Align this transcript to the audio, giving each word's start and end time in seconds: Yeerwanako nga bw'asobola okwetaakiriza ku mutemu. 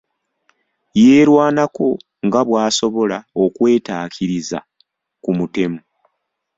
Yeerwanako 1.01 1.87
nga 2.25 2.41
bw'asobola 2.47 3.17
okwetaakiriza 3.43 4.59
ku 5.23 5.29
mutemu. 5.37 5.79